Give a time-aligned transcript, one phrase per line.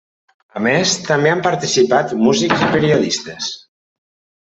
[0.59, 3.55] A més, també han participat músics i periodistes.